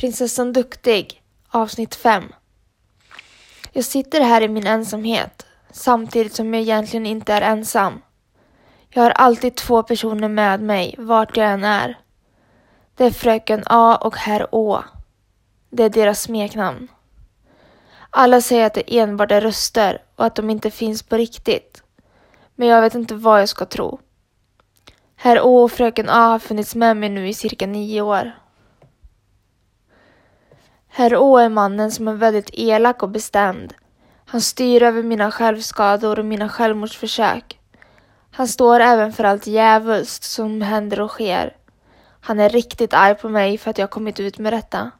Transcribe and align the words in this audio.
Prinsessan 0.00 0.52
Duktig, 0.52 1.22
avsnitt 1.48 1.94
5. 1.94 2.24
Jag 3.72 3.84
sitter 3.84 4.20
här 4.20 4.40
i 4.40 4.48
min 4.48 4.66
ensamhet, 4.66 5.46
samtidigt 5.70 6.34
som 6.34 6.54
jag 6.54 6.62
egentligen 6.62 7.06
inte 7.06 7.32
är 7.32 7.42
ensam. 7.42 8.02
Jag 8.88 9.02
har 9.02 9.10
alltid 9.10 9.56
två 9.56 9.82
personer 9.82 10.28
med 10.28 10.60
mig, 10.60 10.94
vart 10.98 11.36
jag 11.36 11.50
än 11.52 11.64
är. 11.64 11.98
Det 12.94 13.04
är 13.04 13.10
fröken 13.10 13.62
A 13.66 13.96
och 13.96 14.16
herr 14.16 14.54
Å. 14.54 14.82
Det 15.70 15.82
är 15.82 15.90
deras 15.90 16.22
smeknamn. 16.22 16.88
Alla 18.10 18.40
säger 18.40 18.66
att 18.66 18.74
det 18.74 18.98
enbart 18.98 19.32
är 19.32 19.40
röster 19.40 20.02
och 20.16 20.26
att 20.26 20.34
de 20.34 20.50
inte 20.50 20.70
finns 20.70 21.02
på 21.02 21.16
riktigt. 21.16 21.82
Men 22.54 22.68
jag 22.68 22.80
vet 22.80 22.94
inte 22.94 23.14
vad 23.14 23.40
jag 23.40 23.48
ska 23.48 23.64
tro. 23.64 24.00
Herr 25.16 25.40
Å 25.40 25.62
och 25.64 25.72
fröken 25.72 26.08
A 26.08 26.28
har 26.28 26.38
funnits 26.38 26.74
med 26.74 26.96
mig 26.96 27.08
nu 27.08 27.28
i 27.28 27.34
cirka 27.34 27.66
nio 27.66 28.00
år. 28.00 28.39
Herr 31.00 31.16
Å 31.16 31.36
är 31.38 31.48
mannen 31.48 31.90
som 31.90 32.08
är 32.08 32.14
väldigt 32.14 32.50
elak 32.52 33.02
och 33.02 33.08
bestämd. 33.08 33.74
Han 34.26 34.40
styr 34.40 34.82
över 34.82 35.02
mina 35.02 35.30
självskador 35.30 36.18
och 36.18 36.24
mina 36.24 36.48
självmordsförsök. 36.48 37.60
Han 38.30 38.48
står 38.48 38.80
även 38.80 39.12
för 39.12 39.24
allt 39.24 39.46
djävulskt 39.46 40.24
som 40.24 40.62
händer 40.62 41.00
och 41.00 41.10
sker. 41.10 41.56
Han 42.20 42.40
är 42.40 42.48
riktigt 42.48 42.94
arg 42.94 43.14
på 43.14 43.28
mig 43.28 43.58
för 43.58 43.70
att 43.70 43.78
jag 43.78 43.90
kommit 43.90 44.20
ut 44.20 44.38
med 44.38 44.52
detta. 44.52 44.90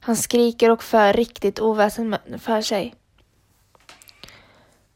Han 0.00 0.16
skriker 0.16 0.70
och 0.70 0.82
för 0.82 1.12
riktigt 1.12 1.60
oväsen 1.60 2.16
för 2.38 2.60
sig. 2.60 2.94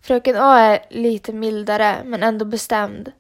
Fröken 0.03 0.37
A 0.37 0.59
är 0.59 0.85
lite 0.91 1.33
mildare 1.33 2.03
men 2.05 2.23
ändå 2.23 2.45
bestämd. 2.45 3.13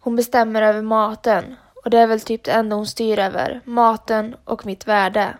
Hon 0.00 0.16
bestämmer 0.16 0.62
över 0.62 0.82
maten 0.82 1.56
och 1.84 1.90
det 1.90 1.98
är 1.98 2.06
väl 2.06 2.20
typ 2.20 2.44
det 2.44 2.52
enda 2.52 2.76
hon 2.76 2.86
styr 2.86 3.18
över, 3.18 3.60
maten 3.64 4.36
och 4.44 4.66
mitt 4.66 4.86
värde. 4.86 5.34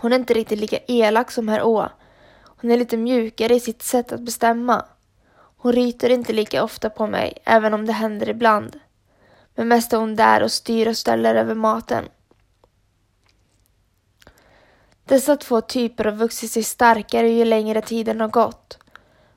Hon 0.00 0.12
är 0.12 0.16
inte 0.16 0.34
riktigt 0.34 0.60
lika 0.60 0.78
elak 0.86 1.30
som 1.30 1.48
herr 1.48 1.62
Å. 1.62 1.88
Hon 2.44 2.70
är 2.70 2.76
lite 2.76 2.96
mjukare 2.96 3.54
i 3.54 3.60
sitt 3.60 3.82
sätt 3.82 4.12
att 4.12 4.20
bestämma. 4.20 4.84
Hon 5.56 5.72
ryter 5.72 6.10
inte 6.10 6.32
lika 6.32 6.64
ofta 6.64 6.90
på 6.90 7.06
mig, 7.06 7.38
även 7.44 7.74
om 7.74 7.86
det 7.86 7.92
händer 7.92 8.28
ibland. 8.28 8.80
Men 9.54 9.68
mest 9.68 9.92
är 9.92 9.96
hon 9.96 10.16
där 10.16 10.42
och 10.42 10.52
styr 10.52 10.88
och 10.88 10.96
ställer 10.96 11.34
över 11.34 11.54
maten. 11.54 12.04
Dessa 15.04 15.36
två 15.36 15.60
typer 15.60 16.04
har 16.04 16.12
vuxit 16.12 16.50
sig 16.50 16.62
starkare 16.62 17.28
ju 17.28 17.44
längre 17.44 17.82
tiden 17.82 18.20
har 18.20 18.28
gått. 18.28 18.78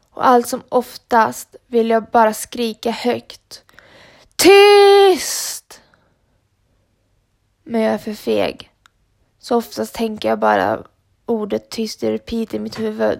Och 0.09 0.27
allt 0.27 0.47
som 0.47 0.63
oftast 0.69 1.55
vill 1.67 1.89
jag 1.89 2.03
bara 2.03 2.33
skrika 2.33 2.91
högt. 2.91 3.63
Tyst! 4.35 5.81
Men 7.63 7.81
jag 7.81 7.93
är 7.93 7.97
för 7.97 8.13
feg. 8.13 8.70
Så 9.41 9.55
oftast 9.57 9.95
tänker 9.95 10.29
jag 10.29 10.39
bara 10.39 10.83
ordet 11.25 11.69
tyst 11.69 12.03
i 12.03 12.11
repeat 12.11 12.53
i 12.53 12.59
mitt 12.59 12.79
huvud. 12.79 13.19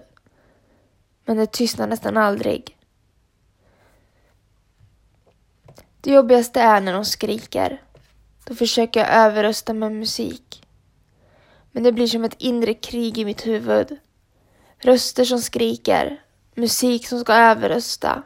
Men 1.26 1.38
det 1.38 1.52
tystnar 1.52 1.88
nästan 1.88 2.18
aldrig. 2.18 2.78
Det 6.02 6.12
jobbigaste 6.12 6.62
är 6.62 6.82
när 6.82 6.94
de 6.94 7.06
skriker. 7.06 7.82
Då 8.46 8.56
försöker 8.56 9.00
jag 9.00 9.10
överrösta 9.10 9.74
med 9.74 9.92
musik. 9.92 10.68
Men 11.72 11.84
det 11.84 11.92
blir 11.92 12.08
som 12.08 12.24
ett 12.24 12.36
inre 12.38 12.74
krig 12.74 13.18
i 13.18 13.26
mitt 13.26 13.48
huvud. 13.48 13.98
Röster 14.78 15.26
som 15.26 15.42
skriker, 15.42 16.24
musik 16.56 17.08
som 17.08 17.20
ska 17.20 17.34
överrösta. 17.34 18.24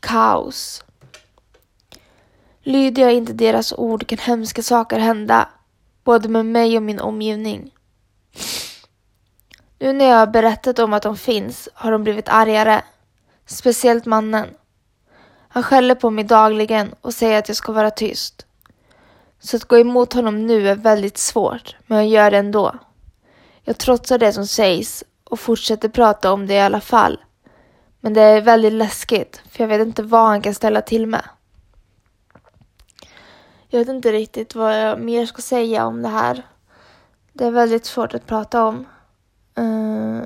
Kaos. 0.00 0.84
Lyder 2.62 3.02
jag 3.02 3.12
inte 3.12 3.32
deras 3.32 3.72
ord 3.72 4.06
kan 4.06 4.18
hemska 4.18 4.62
saker 4.62 4.98
hända 4.98 5.48
både 6.10 6.28
med 6.28 6.46
mig 6.46 6.76
och 6.76 6.82
min 6.82 7.00
omgivning. 7.00 7.74
Nu 9.78 9.92
när 9.92 10.04
jag 10.04 10.16
har 10.16 10.26
berättat 10.26 10.78
om 10.78 10.92
att 10.92 11.02
de 11.02 11.16
finns 11.16 11.68
har 11.74 11.92
de 11.92 12.02
blivit 12.02 12.28
argare. 12.28 12.82
Speciellt 13.46 14.06
mannen. 14.06 14.48
Han 15.48 15.62
skäller 15.62 15.94
på 15.94 16.10
mig 16.10 16.24
dagligen 16.24 16.94
och 17.00 17.14
säger 17.14 17.38
att 17.38 17.48
jag 17.48 17.56
ska 17.56 17.72
vara 17.72 17.90
tyst. 17.90 18.46
Så 19.40 19.56
att 19.56 19.64
gå 19.64 19.78
emot 19.78 20.12
honom 20.12 20.46
nu 20.46 20.68
är 20.68 20.74
väldigt 20.74 21.18
svårt, 21.18 21.76
men 21.86 21.98
jag 21.98 22.08
gör 22.08 22.30
det 22.30 22.38
ändå. 22.38 22.74
Jag 23.62 23.78
trotsar 23.78 24.18
det 24.18 24.32
som 24.32 24.46
sägs 24.46 25.04
och 25.24 25.40
fortsätter 25.40 25.88
prata 25.88 26.32
om 26.32 26.46
det 26.46 26.54
i 26.54 26.60
alla 26.60 26.80
fall. 26.80 27.20
Men 28.00 28.14
det 28.14 28.22
är 28.22 28.40
väldigt 28.40 28.72
läskigt, 28.72 29.42
för 29.50 29.64
jag 29.64 29.68
vet 29.68 29.80
inte 29.86 30.02
vad 30.02 30.26
han 30.26 30.42
kan 30.42 30.54
ställa 30.54 30.80
till 30.82 31.06
med. 31.06 31.24
Jag 33.72 33.78
vet 33.78 33.88
inte 33.88 34.12
riktigt 34.12 34.54
vad 34.54 34.80
jag 34.80 35.00
mer 35.00 35.26
ska 35.26 35.42
säga 35.42 35.86
om 35.86 36.02
det 36.02 36.08
här. 36.08 36.46
Det 37.32 37.44
är 37.44 37.50
väldigt 37.50 37.84
svårt 37.84 38.14
att 38.14 38.26
prata 38.26 38.64
om. 38.64 38.86
Uh, 39.58 40.22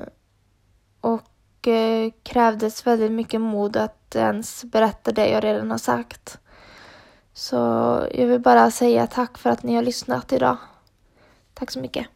och 1.01 1.67
uh, 1.67 2.11
krävdes 2.23 2.87
väldigt 2.87 3.11
mycket 3.11 3.41
mod 3.41 3.77
att 3.77 4.15
ens 4.15 4.63
berätta 4.63 5.11
det 5.11 5.29
jag 5.29 5.43
redan 5.43 5.71
har 5.71 5.77
sagt. 5.77 6.39
Så 7.33 7.55
jag 8.11 8.27
vill 8.27 8.39
bara 8.39 8.71
säga 8.71 9.07
tack 9.07 9.37
för 9.37 9.49
att 9.49 9.63
ni 9.63 9.75
har 9.75 9.83
lyssnat 9.83 10.33
idag. 10.33 10.57
Tack 11.53 11.71
så 11.71 11.79
mycket. 11.79 12.07